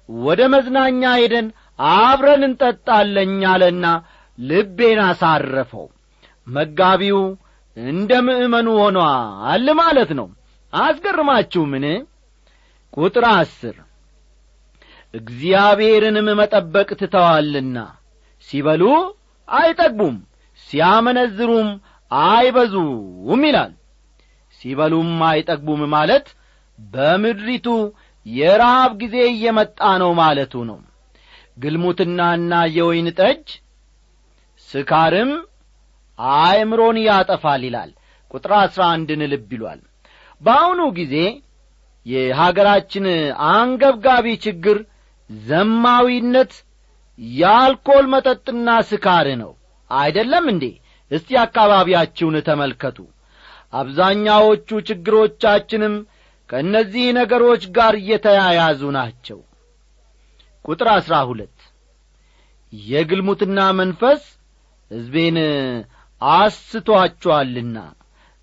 ወደ 0.08 0.40
መዝናኛ 0.52 1.02
ሄደን 1.20 1.46
አብረን 1.94 2.42
እንጠጣለኝ 2.46 3.40
አለና 3.50 3.86
ልቤን 4.38 5.00
አሳረፈው። 5.06 5.86
መጋቢው 6.46 7.20
እንደ 7.76 8.12
ምእመኑ 8.26 8.68
ሆኗል 8.80 9.66
ማለት 9.80 10.10
ነው። 10.18 10.28
አስገርማችሁ 10.72 11.62
ምን 11.72 11.84
ቁጥር 12.96 13.24
አስር 13.32 13.76
እግዚአብሔርንም 15.14 16.28
መጠበቅ 16.40 16.88
ትተዋልና 17.00 17.78
ሲበሉ 18.48 18.82
አይጠግቡም 19.48 20.16
ሲያመነዝሩም 20.70 21.68
አይበዙም 22.10 23.42
ይላል። 23.48 23.72
ሲበሉም 24.60 25.10
አይጠግቡም 25.28 25.82
ማለት 25.94 26.26
በምድሪቱ 26.78 27.66
የረሃብ 28.26 28.92
ጊዜ 29.02 29.16
እየመጣ 29.32 29.80
ነው 30.02 30.10
ማለቱ 30.20 30.54
ነው። 30.70 30.78
ግልሙትናና 31.56 32.52
የወይን 32.76 33.08
ጠጅ 33.18 33.46
ስካርም 34.68 35.30
አእምሮን 36.18 36.96
ያጠፋል 37.04 37.62
ይላል። 37.68 37.90
ቁጥር 38.30 38.52
አሥራ 38.58 38.82
አንድን 38.94 39.20
ልብ 39.32 39.50
ይሏል። 39.56 39.80
በአሁኑ 40.42 40.80
ጊዜ 40.98 41.14
የሀገራችን 42.06 43.06
አንገብጋቢ 43.52 44.26
ችግር 44.44 44.78
ዘማዊነት 45.30 46.52
የአልኮል 47.18 48.04
መጠጥና 48.12 48.68
ስካር 48.90 49.26
ነው። 49.40 49.52
አይደለም 49.90 50.46
እንዴ? 50.52 50.64
እስቲ 51.10 51.30
አካባቢያችሁን 51.42 52.36
ተመልከቱ። 52.48 52.98
አብዛኛዎቹ 53.72 54.68
ችግሮቻችንም 54.88 55.94
ከእነዚህ 56.50 57.06
ነገሮች 57.18 57.62
ጋር 57.76 57.94
እየተያያዙ 58.00 58.82
ናቸው። 58.96 59.38
ቁጥር 60.64 60.88
አሥራ 60.94 61.14
ሁለት 61.30 61.58
የግልሙትና 62.72 63.58
መንፈስ 63.80 64.22
ሕዝቤን 64.90 65.36
አስቶአቸዋልና። 66.20 67.76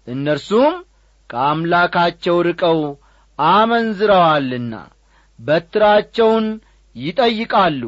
እነርሱም 0.08 0.74
ከአምላካቸው 1.30 2.38
ርቀው 2.48 2.80
አመንዝረዋልና 3.40 4.74
በትራቸውን 5.40 6.46
ይጠይቃሉ 6.96 7.82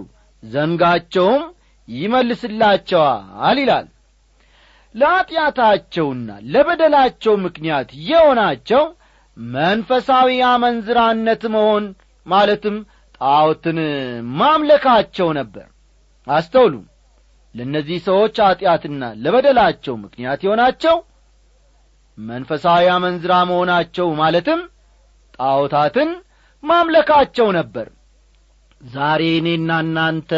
ዘንጋቸውም 0.44 1.44
ይመልስላቸዋል 1.88 3.58
ይላል። 3.60 3.88
ለኀጢአታቸውና 4.96 6.30
ለበደላቸው 6.54 7.34
ምክንያት 7.46 7.90
የሆናቸው 8.10 8.84
መንፈሳዊ 9.38 10.30
አመንዝራነት 10.52 11.44
መሆን 11.56 11.86
ማለትም 12.26 12.78
ጣዖትን 13.22 13.80
ማምለካቸው 14.40 15.30
ነበር። 15.40 15.68
አስተውሉ 16.28 16.74
ለእነዚህ 17.58 18.00
ሰዎች 18.08 18.36
ኀጢአትና 18.46 19.04
ለበደላቸው 19.22 19.96
ምክንያት 20.04 20.40
የሆናቸው 20.46 20.96
መንፈሳዊ 22.18 22.86
አመንዝራ 22.94 23.34
መሆናቸው 23.50 24.08
ማለትም 24.20 24.62
ጣዖታትን 25.38 26.10
ማምለካቸው 26.64 27.48
ነበር። 27.58 27.88
ዛሬ 28.82 29.24
እኔና 29.38 29.72
እናንተ 29.86 30.32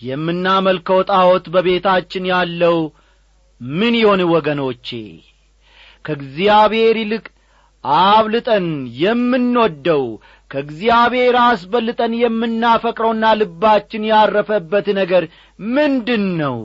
የምናመልከው 0.00 1.00
ጣዖት 1.10 1.44
በቤታችን 1.54 2.24
ያለው 2.32 2.78
ምን 3.60 3.94
ይሆን 4.00 4.20
ወገኖቼ? 4.32 4.88
ከእግዚአብሔር 6.04 6.96
ይልቅ 7.02 7.24
አብልጠን 7.84 8.66
የምንወደው 9.02 10.04
ከእግዚአብሔር 10.52 11.36
አስበልጠን 11.42 12.12
የምናፈቅረውና 12.20 13.26
ልባችን 13.40 14.02
ያረፈበት 14.10 14.88
ነገር 14.98 15.24
ምንድን 15.74 16.24
ነው 16.40 16.58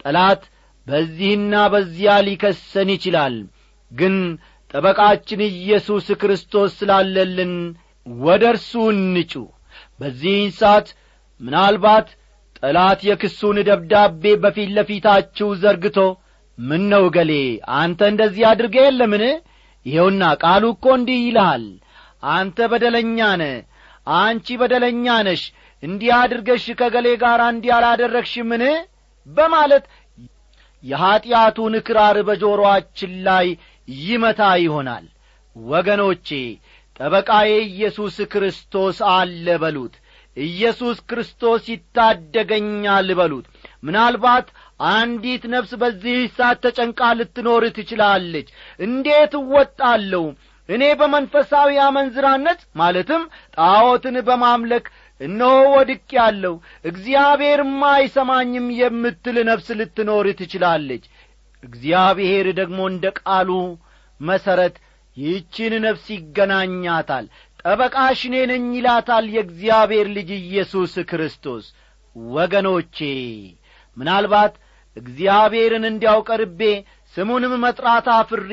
ጠላት 0.00 0.42
በዚህና 0.86 1.54
በዚያ 1.72 2.14
ሊከሰን 2.26 2.88
ይችላል 2.94 3.34
ግን 3.92 4.14
ጠበቃችን 4.74 5.40
ኢየሱስ 5.50 6.06
ክርስቶስ 6.20 6.72
ስላለልን 6.78 7.52
ወደ 8.06 8.42
እርሱ 8.52 8.72
እንጩ። 8.94 9.32
በዚህን 10.00 10.50
ሰዓት 10.58 10.88
ምናልባት 11.40 12.08
ጠላት 12.58 13.00
የክሱን 13.08 13.56
ደብዳቤ 13.68 14.32
በፊት 14.42 14.70
ለፊታችሁ 14.76 15.48
ዘርግቶ 15.62 15.98
ምን 16.58 16.82
ነው 16.92 17.04
ገሌ 17.14 17.32
አንተ 17.78 18.00
እንደዚህ 18.12 18.44
አድርገ 18.50 18.76
የለምን? 18.82 19.24
ይኸውና 19.86 20.24
ቃሉ 20.42 20.64
እኮ 20.74 20.86
እንዲህ 20.98 21.20
ይልሃል 21.22 21.64
አንተ 22.22 22.68
በደለኛ 22.72 23.18
ነ 23.40 23.44
አንቺ 24.06 24.56
በደለኛ 24.60 25.06
ነሽ። 25.26 25.42
እንዲህ 25.82 26.10
አድርገሽ 26.18 26.64
ከገሌ 26.80 27.08
ጋር 27.22 27.40
እንዲህ 27.46 27.72
አላደረግሽምን 27.76 28.62
በማለት 29.26 29.84
የኀጢአቱን 30.84 31.74
ክራር 31.86 32.16
በጆሮአችን 32.28 33.12
ላይ 33.26 33.46
ይመታ 33.88 34.42
ይሆናል። 34.62 35.04
ወገኖቼ 35.56 36.28
ጠበቃዬ 37.00 37.50
ኢየሱስ 37.68 38.16
ክርስቶስ 38.32 38.98
አለ 39.12 39.46
በሉት። 39.62 39.94
ኢየሱስ 40.36 40.98
ክርስቶስ 41.08 41.62
ይታደገኛል 41.72 43.08
በሉት። 43.18 43.46
ምናልባት 43.82 44.46
አንዲት 44.90 45.42
ነፍስ 45.52 45.72
በዚህ 45.80 46.20
ሰዓት 46.36 46.58
ተጨንቃ 46.64 47.00
ልትኖር 47.18 47.64
ትችላለች። 47.76 48.48
እንዴት 48.80 49.34
እወጣለሁ 49.40 50.24
እኔ 50.68 50.82
በመንፈሳዊ 50.98 51.70
አመንዝራነት 51.86 52.60
ማለትም 52.80 53.22
ጣዖትን 53.56 54.16
በማምለክ 54.28 54.84
እነሆ 55.20 55.56
ወድቅ 55.72 56.06
ያለው 56.18 56.54
እግዚአብሔርም 56.90 57.74
አይሰማኝም 57.90 58.66
የምትል 58.78 59.36
ነፍስ 59.48 59.68
ልትኖር 59.80 60.26
ትችላለች። 60.40 61.04
እግዚአብሔር 61.62 62.46
ደግሞ 62.58 62.80
እንደ 62.90 63.06
ቃሉ 63.20 63.50
መሠረት 64.20 64.76
ይህችን 65.16 65.72
ነፍስ 65.84 66.06
ይገናኛታል። 66.14 67.26
ጠበቃሽ 67.60 68.20
እኔ 68.28 68.36
ነኝ 68.50 68.64
ይላታል 68.76 69.26
የእግዚአብሔር 69.34 70.06
ልጅ 70.16 70.30
ኢየሱስ 70.40 70.94
ክርስቶስ። 71.10 71.64
ወገኖቼ 72.34 72.96
ምናልባት 73.96 74.54
እግዚአብሔርን 74.96 75.84
እንዲያው 75.90 76.20
ስሙንም 77.16 77.54
መጥራት 77.64 78.06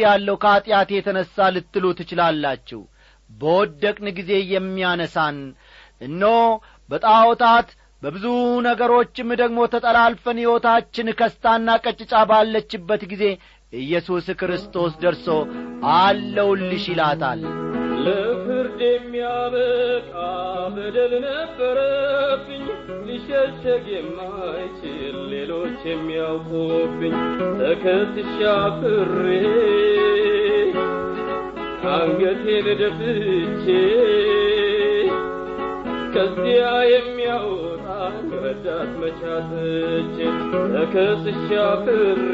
ያለው 0.03 0.37
ከኀጢአት 0.43 0.89
የተነሣ 0.93 1.35
ልትሉ 1.55 1.85
ትችላላችሁ። 1.99 2.81
በወደቅን 3.29 4.07
ጊዜ 4.17 4.31
የሚያነሳን 4.53 5.37
እነሆ 6.01 6.35
በጣዖታት 6.89 7.69
በብዙ 8.03 8.25
ነገሮችም 8.67 9.29
ደግሞ 9.41 9.59
ተጠላልፈን 9.73 10.37
ሕይወታችን 10.41 11.07
ከስታና 11.19 11.69
ቀጭጫ 11.83 12.13
ባለችበት 12.29 13.01
ጊዜ 13.11 13.23
ኢየሱስ 13.73 14.27
ክርስቶስ 14.39 14.93
ደርሶ 15.01 15.27
አለውልሽ 15.95 16.85
ይላታል። 16.91 17.41
ለፍርድ 18.05 18.79
የሚያበቃ 18.89 20.13
በደል 20.75 21.13
ነበረብኝ 21.27 22.65
ሊሸሸግ 23.31 23.83
የማይችል 23.93 25.15
ሌሎች 25.31 25.79
የሚያውቁብኝ 25.89 27.15
ተከስሻ 27.59 28.39
ፍሬ 28.77 29.25
አንገቴን 31.91 32.67
ደፍቼ 32.81 33.65
ከዚያ 36.15 36.63
የሚያወጣኝ 36.93 38.17
ረዳት 38.45 38.91
መቻትቼ 39.03 40.17
ተከስሻ 40.73 41.51
ፍሬ 41.85 42.33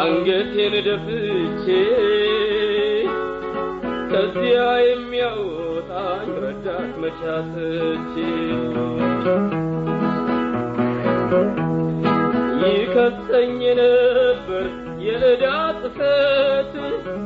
አንገቴን 0.00 0.76
ደፍቼ 0.88 1.66
ከዚያ 4.10 4.60
የሚያወጣኝ 4.84 6.30
ረዳት 6.44 6.92
መቻትቼ 7.02 8.14
ይከሰኝ 12.64 13.52
ነበር 13.78 14.66
የዕዳ 15.04 15.44
ጽሕፈት 15.80 16.72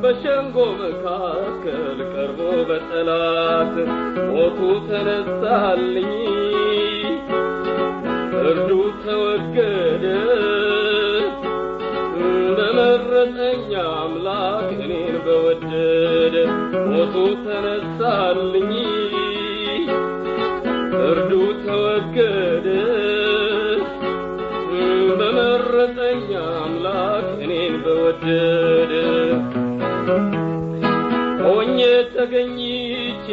በሸንጎ 0.03 0.57
መካከል 0.81 1.97
ቀርቦ 2.13 2.39
በጠላት 2.69 3.73
ሞቱ 4.29 4.59
ተነሳልኝ። 4.87 6.13
እርዱ 8.41 8.69
ተወገደ 9.03 10.05
ሞቱ 16.85 17.15
ተነሳልኝ። 17.45 18.71
እርዱ 21.01 21.31
ተወገደ 21.63 22.67
በመረጠኝ 25.19 26.23
አምላክ 26.45 27.27
እኔን 27.43 27.75
በወደደ። 27.83 28.91
ሆኜ 31.41 31.77
ተገኝቼ 32.13 33.27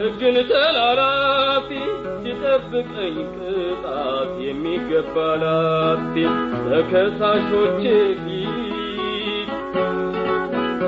ሕግን 0.00 0.36
ተላላፊ 0.50 1.68
ሲጠብቀኝ 2.20 3.16
ቅጣት 3.36 4.30
የሚገባ 4.46 5.14
ላፊ 5.42 6.14
በከሳሾቼ 6.66 7.82
ፊት 8.16 8.33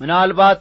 ምናልባት 0.00 0.60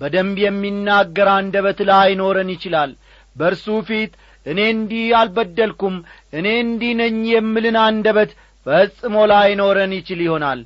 በደንብ 0.00 0.36
የሚናገር 0.42 1.28
አንደበት 1.34 1.78
ላይኖረን 1.88 2.50
ይችላል። 2.54 2.90
በእርሱ 3.36 3.66
ፊት 3.88 4.12
እኔ 4.46 4.60
እንዲህ 4.72 5.06
አልበደልኩም 5.20 5.94
እኔ 6.38 6.46
እንዲህ 6.64 6.92
ነኝ 7.00 7.16
የምልን 7.30 7.76
አንደበት 7.84 8.30
ፈጽሞ 8.66 9.16
ላይኖረን 9.32 9.92
ይችል 9.98 10.20
ይሆናል። 10.26 10.60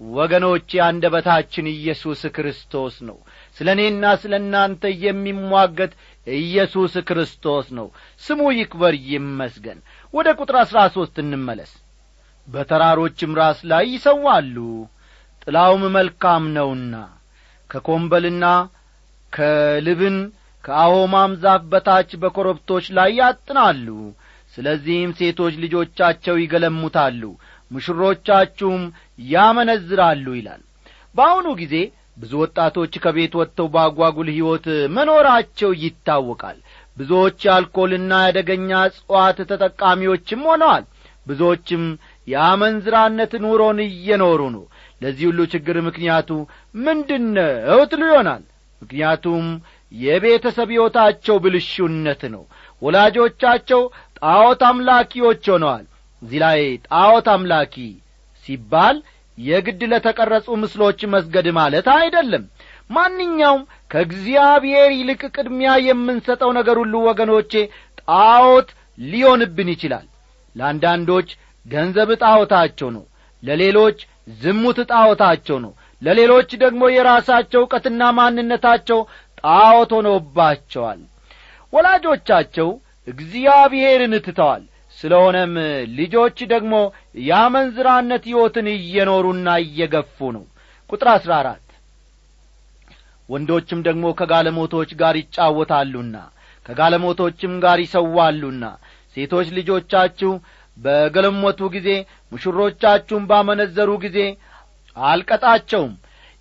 ወገኖቼ 0.00 0.70
አንደበታችን 0.86 1.66
ኢየሱስ 1.72 2.22
ክርስቶስ 2.36 2.94
ነው። 3.08 3.16
ስለ 3.56 3.68
እኔና 3.76 4.04
ስለ 4.22 4.34
እናንተ 4.42 4.82
የሚሟገት 5.04 5.92
ኢየሱስ 6.26 6.94
ክርስቶስ 7.08 7.66
ነው። 7.78 7.86
ስሙ 8.22 8.40
ይክበር 8.58 8.94
ይመስገን። 9.10 9.78
ወደ 10.14 10.28
ቁጥር 10.40 10.56
አሥራ 10.62 10.80
ሦስት 10.96 11.16
እንመለስ። 11.24 11.72
በተራሮችም 12.48 13.36
ራስ 13.40 13.60
ላይ 13.70 13.84
ይሰዋሉ 13.94 14.56
ጥላውም 15.42 15.84
መልካም 15.96 16.44
ነውና 16.56 16.94
ከኰምበልና 17.76 18.44
ከልብን 19.32 20.16
ከአሆማም 20.64 21.32
ዛፍ 21.42 21.62
በታች 21.72 22.10
በኮረብቶች 22.22 22.86
ላይ 22.98 23.10
ያጥናሉ። 23.18 23.86
ስለዚህም 24.54 25.10
ሴቶች 25.18 25.54
ልጆቻቸው 25.62 26.36
ይገለሙታሉ 26.40 27.22
ሙሽሮቻችሁም 27.70 28.82
ያመነዝራሉ 29.32 30.26
ይላል። 30.38 30.62
በአሁኑ 31.14 31.46
ጊዜ 31.60 31.74
ብዙ 32.18 32.32
ወጣቶች 32.42 32.92
ከቤት 33.04 33.32
ወጥተው 33.38 33.68
በአጓጉል 33.74 34.28
ሕይወት 34.34 34.66
መኖራቸው 34.96 35.70
ይታወቃል። 35.82 36.58
ብዙዎች 36.96 37.38
የአልኮልና 37.46 38.12
የአደገኛ 38.22 38.70
እጽዋት 38.88 39.38
ተጠቃሚዎችም 39.50 40.44
ሆነዋል። 40.50 40.84
ብዙዎችም 41.26 41.82
የአመንዝራነት 42.28 43.32
ኑሮን 43.44 43.78
እየኖሩ 43.86 44.40
ነው 44.54 44.64
ለዚህ 45.00 45.24
ሁሉ 45.30 45.40
ችግር 45.52 45.76
ምክንያቱ 45.86 46.30
ምንድነው? 46.84 47.80
ትሉ 47.90 48.02
ይሆናል። 48.10 48.42
ምክንያቱም 48.82 49.44
የቤተሰብ 49.92 50.68
ሕይወታቸው 50.74 51.36
ብልሹነት 51.44 52.22
ነው። 52.34 52.42
ወላጆቻቸው 52.82 53.82
ጣዖት 54.20 54.62
አምላኪዎች 54.68 55.44
ሆነዋል። 55.52 55.84
እዚህ 56.22 56.38
ላይ 56.44 56.60
ጣዖት 56.88 57.26
አምላኪ 57.34 57.74
ሲባል 58.46 58.96
የግድ 59.38 59.80
ለተቀረጹ 59.92 60.48
ምስሎች 60.62 61.00
መስገድ 61.14 61.46
ማለት 61.58 61.86
አይደለም። 61.94 62.44
ማንኛውም 62.90 63.62
ከእግዚአብሔር 63.90 64.90
ይልቅ 64.94 65.22
ቅድሚያ 65.36 65.70
የምንሰጠው 65.86 66.50
ነገር 66.58 66.76
ሁሉ 66.82 66.94
ወገኖቼ 67.08 67.52
ጣዖት 68.02 68.68
ሊሆንብን 68.98 69.68
ይችላል። 69.74 70.06
ለአንዳንዶች 70.56 71.28
ገንዘብ 71.66 72.10
ጣዖታቸው 72.22 72.88
ነው። 72.96 73.04
ለሌሎች 73.42 73.98
ዝሙት 74.28 74.78
ጣዖታቸው 74.90 75.58
ነው። 75.64 75.72
ለሌሎች 76.02 76.50
ደግሞ 76.62 76.82
የራሳቸው 76.92 77.62
ዕውቀትና 77.62 78.02
ማንነታቸው 78.18 79.00
ጣዖት 79.40 79.90
ሆኖባቸዋል። 79.96 81.00
ወላጆቻቸው 81.72 82.68
እግዚአብሔርን 83.08 84.14
ትተዋል። 84.26 84.62
ስለሆነም 84.98 85.54
ልጆች 85.98 86.38
ደግሞ 86.52 86.74
የአመንዝራነት 87.24 88.24
ሕይወትን 88.28 88.66
እየኖሩና 88.74 89.48
እየገፉ 89.64 90.18
ነው። 90.36 90.44
ቁጥር 90.90 91.08
አሥራ 91.14 91.32
አራት 91.42 91.60
ወንዶችም 93.28 93.80
ደግሞ 93.86 94.06
ከጋለሞቶች 94.18 94.90
ጋር 95.00 95.14
ይጫወታሉና 95.20 96.16
ከጋለሞቶችም 96.66 97.54
ጋር 97.64 97.78
ይሰዋሉና 97.84 98.64
ሴቶች 99.16 99.48
ልጆቻችሁ 99.56 100.30
በገለሞቱ 100.76 101.60
ጊዜ 101.74 101.88
ሙሽሮቻችሁም 102.32 103.24
ባመነዘሩ 103.30 103.90
ጊዜ 104.04 104.18
አልቀጣቸውም። 104.96 105.92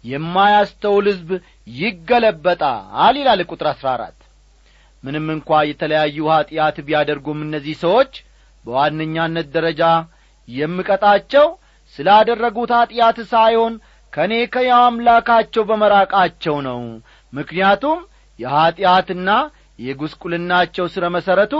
የማያስተውል 0.04 1.06
ሕዝብ 1.12 1.30
ይገለበጣል 1.78 3.16
ይላል 3.20 3.42
ቁጥር 3.52 3.68
አሥራ 3.72 3.88
አራት። 3.96 4.18
ምንም 5.04 5.26
እንኳ 5.36 5.50
የተለያዩ 5.70 6.18
ኀጢአት 6.32 6.78
ቢያደርጉም 6.88 7.40
እነዚህ 7.46 7.76
ሰዎች 7.84 8.12
በዋነኛነት 8.66 9.48
ደረጃ 9.56 9.84
የምቀጣቸው 10.48 11.48
ስላደረጉት 11.96 12.72
ኀጢአት 12.78 13.18
ሳይሆን 13.32 13.74
ከእኔ 14.14 14.34
ከያው 14.54 14.82
አምላካቸው 14.88 15.64
በመራቃቸው 15.70 16.56
ነው። 16.68 16.82
ምክንያቱም 17.34 18.00
የኀጢአትና 18.40 19.30
የጒስቁልናቸው 19.80 20.86
ሥረ 20.94 21.06
መሠረቱ 21.16 21.54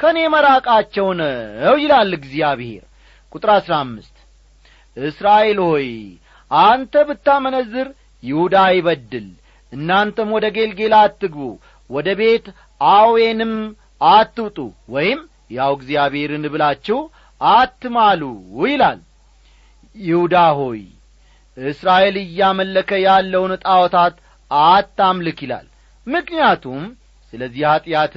ከእኔ 0.00 0.18
መራቃቸው 0.34 1.08
ነው 1.20 1.74
ይላል 1.82 2.10
እግዚአብሔር። 2.18 2.84
ቁጥር 3.32 3.50
አሥራ 3.54 3.74
አምስት 3.84 4.16
እስራኤል 4.96 5.58
ሆይ 5.66 5.88
አንተ 6.50 6.94
ብታመነዝር 7.08 7.88
ይሁዳ 8.22 8.56
አይበድል 8.68 9.26
እናንተም 9.72 10.28
ወደ 10.36 10.46
ጌልጌላ 10.56 10.94
አትግቡ 11.06 11.40
ወደ 11.90 12.08
ቤት 12.20 12.46
አዌንም 12.80 13.54
አትውጡ 14.10 14.58
ወይም 14.88 15.20
ያው 15.50 15.72
እግዚአብሔርን 15.78 16.44
ብላችሁ 16.52 16.98
አትማሉ 17.40 18.22
ይላል። 18.66 19.00
ይሁዳ 19.96 20.36
ሆይ 20.58 20.82
እስራኤል 21.56 22.16
እያመለከ 22.22 22.90
ያለውን 23.04 23.52
ጣዖታት 23.64 24.14
አታምልክ 24.50 25.38
ይላል። 25.44 25.66
ምክንያቱም 26.06 26.82
ስለዚህ 27.32 27.62
ኀጢአት 27.68 28.14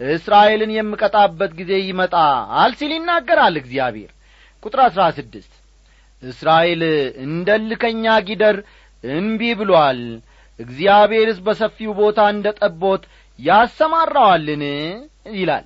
እስራኤልን 0.00 0.70
የምቀጣበት 0.74 1.52
ጊዜ 1.58 1.72
ይመጣል 1.82 2.72
ሲል 2.78 2.92
ይናገራል 2.96 3.54
እግዚአብሔር። 3.60 4.10
ቁጥር 4.62 4.80
አሥራ 4.86 5.02
ስድስት 5.18 5.52
እስራኤል 6.22 6.82
እንደ 7.24 7.48
ልከኛ 7.64 8.06
ጊደር 8.28 8.56
እንቢ 9.04 9.42
ብሎአል 9.60 10.00
እግዚአብሔርስ 10.58 11.38
በሰፊው 11.46 11.92
ቦታ 12.00 12.20
እንደ 12.32 12.46
ጠቦት 12.58 13.02
ያሰማራዋልን? 13.38 14.62
ይላል። 15.34 15.64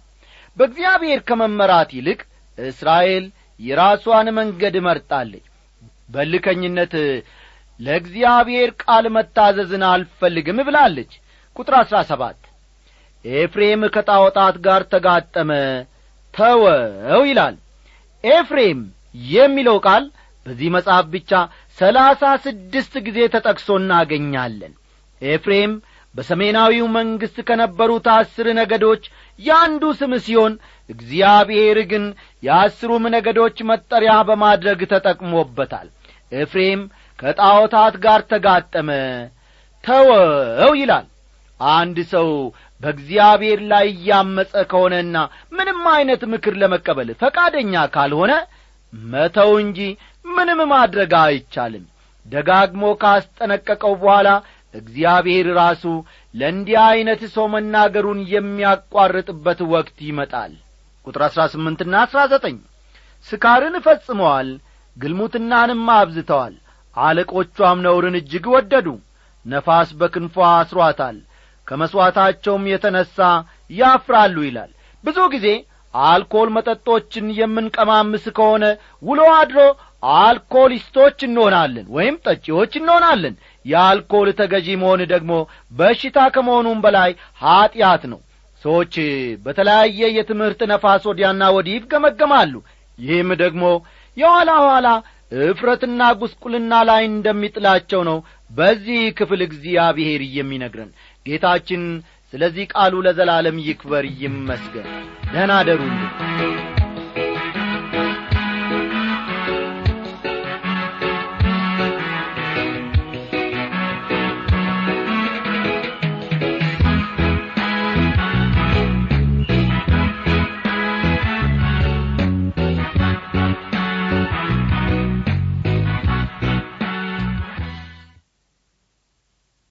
በእግዚአብሔር 0.56 1.20
ከመመራት 1.28 1.90
ይልቅ 1.96 2.20
እስራኤል 2.58 3.24
የራሷን 3.60 4.28
መንገድ 4.38 4.76
መርጣለች። 4.86 5.44
በልከኝነት 6.08 6.94
ለእግዚአብሔር 7.80 8.70
ቃል 8.82 9.04
መታዘዝን 9.16 9.84
አልፈልግም 9.90 10.58
ብላለች። 10.68 11.12
ቁጥር 11.56 11.74
አሥራ 11.80 11.96
ሰባት 12.10 12.38
ኤፍሬም 13.24 13.82
ከጣዖጣት 13.94 14.56
ጋር 14.66 14.82
ተጋጠመ። 14.92 15.50
ተወው 16.34 17.22
ይላል። 17.30 17.56
ኤፍሬም 18.24 18.80
የሚለው 19.32 19.76
ቃል 19.86 20.04
በዚህ 20.46 20.68
መጽሐፍ 20.76 21.04
ብቻ 21.12 21.30
ሰላሳ 21.78 22.22
ስድስት 22.44 22.94
ጊዜ 23.06 23.18
ተጠቅሶ 23.34 23.68
እናገኛለን። 23.80 24.72
ኤፍሬም 25.22 25.72
በሰሜናዊው 26.14 26.86
መንግሥት 26.96 27.38
ከነበሩት 27.48 28.06
አስር 28.14 28.46
ነገዶች 28.58 29.04
የአንዱ 29.38 29.84
ስም 30.00 30.12
ሲሆን 30.26 30.52
እግዚአብሔር 30.90 31.78
ግን 31.90 32.04
የአስሩም 32.42 33.04
ነገዶች 33.14 33.56
መጠሪያ 33.70 34.12
በማድረግ 34.28 34.80
ተጠቅሞበታል። 34.92 35.88
ኤፍሬም 36.36 36.82
ከጣዖታት 37.18 37.96
ጋር 38.04 38.20
ተጋጠመ። 38.30 38.90
ተወው 39.84 40.72
ይላል 40.80 41.06
አንድ 41.72 41.98
ሰው 42.12 42.28
በእግዚአብሔር 42.80 43.60
ላይ 43.70 43.86
እያመፀ 43.92 44.62
ከሆነና 44.70 45.16
ምንም 45.56 45.80
ዐይነት 45.92 46.22
ምክር 46.32 46.54
ለመቀበል 46.62 47.10
ፈቃደኛ 47.20 47.84
ካልሆነ 47.94 48.32
መተው 48.92 49.52
እንጂ 49.62 49.78
ምንም 50.24 50.60
ማድረግ 50.72 51.12
አይቻልም። 51.22 51.84
ደጋግሞ 52.26 52.84
ካስጠነቀቀው 53.00 53.94
በኋላ 54.02 54.28
እግዚአብሔር 54.74 55.46
ራሱ 55.58 55.82
ለእንዲህ 56.34 56.76
ዐይነት 56.84 57.22
ሰው 57.34 57.46
መናገሩን 57.52 58.20
የሚያቋርጥበት 58.32 59.60
ወቅት 59.72 59.98
ይመጣል። 60.06 60.52
ቁጥር 61.06 61.22
አሥራ 61.26 61.42
ስምንትና 61.52 61.94
አሥራ 62.04 62.20
ዘጠኝ 62.32 62.56
ስካርን 63.26 63.76
ፈጽመዋል 63.84 64.48
ግልሙትናንም 64.96 65.84
አብዝተዋል 65.94 66.54
አለቆቿም 66.96 67.78
ነውርን 67.84 68.16
እጅግ 68.18 68.44
ወደዱ 68.54 68.88
ነፋስ 69.46 69.88
በክንፏ 70.00 70.36
አስሯታል 70.52 71.16
ከመሥዋዕታቸውም 71.68 72.64
የተነሣ 72.70 73.16
ያፍራሉ 73.70 74.36
ይላል። 74.46 74.70
ብዙ 75.04 75.18
ጊዜ 75.34 75.46
አልኮል 75.94 76.48
መጠጦችን 76.54 77.26
የምንቀማምስ 77.38 78.24
ከሆነ 78.38 78.64
ውሎ 79.02 79.20
አድሮ 79.36 79.58
አልኮሊስቶች 80.20 81.18
እንሆናለን 81.26 81.86
ወይም 81.96 82.16
ጠጪዎች 82.26 82.72
እንሆናለን። 82.80 83.34
የአልኮል 83.64 84.28
ተገዢ 84.40 84.68
መሆን 84.82 85.02
ደግሞ 85.12 85.32
በሽታ 85.72 86.18
ከመሆኑም 86.34 86.82
በላይ 86.84 87.10
ኀጢአት 87.42 88.02
ነው። 88.12 88.20
ሰዎች 88.62 88.94
በተለያየ 89.44 90.00
የትምህርት 90.16 90.60
ነፋስ 90.70 91.02
ወዲያና 91.10 91.42
ወዲህ 91.56 91.74
ይፍገመገማሉ 91.78 92.54
ይህም 92.98 93.30
ደግሞ 93.42 93.64
የኋላ 94.16 94.50
ኋላ 94.66 94.88
እፍረትና 95.44 96.00
ጒስቁልና 96.18 96.72
ላይ 96.88 97.02
እንደሚጥላቸው 97.06 98.00
ነው 98.08 98.18
በዚህ 98.50 99.00
ክፍል 99.18 99.40
እግዚአብሔር 99.46 100.22
የሚነግረን 100.36 100.90
ጌታችን 101.26 101.82
ስለዚህ 102.32 102.64
ቃሉ 102.72 102.94
ለዘላለም 103.06 103.58
ይክበር 103.66 104.04
ይመስገን። 104.20 104.88
ደህና 105.26 105.52
አደሩልን 105.60 106.02